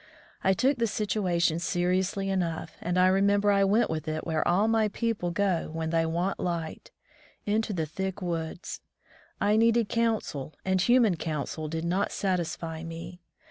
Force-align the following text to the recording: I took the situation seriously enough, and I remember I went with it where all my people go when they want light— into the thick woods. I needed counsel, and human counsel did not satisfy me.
I 0.43 0.53
took 0.53 0.79
the 0.79 0.87
situation 0.87 1.59
seriously 1.59 2.31
enough, 2.31 2.75
and 2.81 2.97
I 2.97 3.05
remember 3.05 3.51
I 3.51 3.63
went 3.63 3.87
with 3.87 4.07
it 4.07 4.25
where 4.25 4.47
all 4.47 4.67
my 4.67 4.87
people 4.87 5.29
go 5.29 5.69
when 5.71 5.91
they 5.91 6.07
want 6.07 6.39
light— 6.39 6.89
into 7.55 7.71
the 7.71 7.85
thick 7.85 8.19
woods. 8.19 8.81
I 9.39 9.57
needed 9.57 9.89
counsel, 9.89 10.55
and 10.65 10.81
human 10.81 11.17
counsel 11.17 11.67
did 11.67 11.85
not 11.85 12.11
satisfy 12.11 12.83
me. 12.83 13.21